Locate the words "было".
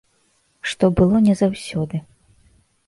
1.01-1.15